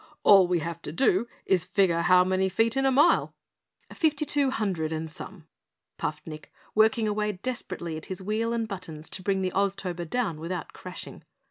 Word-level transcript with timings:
"All 0.23 0.47
we 0.47 0.57
have 0.61 0.81
to 0.81 0.91
do 0.91 1.27
is 1.45 1.63
figure 1.63 2.01
how 2.01 2.23
many 2.23 2.49
feet 2.49 2.75
in 2.75 2.87
a 2.87 2.91
mile." 2.91 3.35
"Fifty 3.93 4.25
two 4.25 4.49
hundred 4.49 4.91
and 4.91 5.11
some," 5.11 5.45
puffed 5.99 6.25
Nick, 6.25 6.51
working 6.73 7.07
away 7.07 7.33
desperately 7.33 7.97
at 7.97 8.05
his 8.07 8.19
wheel 8.19 8.51
and 8.51 8.67
buttons 8.67 9.11
to 9.11 9.21
bring 9.21 9.43
the 9.43 9.51
Oztober 9.55 10.09
down 10.09 10.39
without 10.39 10.73
crashing. 10.73 11.21